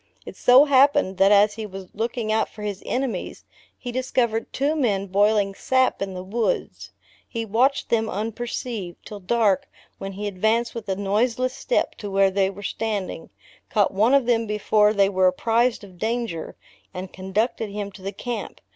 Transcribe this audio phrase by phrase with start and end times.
[0.25, 3.45] It so happened, that as he was looking out for his enemies,
[3.77, 6.89] he discovered two men boiling sap in the woods.
[7.27, 9.69] He watched them unperceived, till dark
[9.99, 13.29] when he advanced with a noiseless step to where they were standing,
[13.69, 16.57] caught one of them before they were apprized of danger,
[16.95, 18.59] and conducted him to the camp.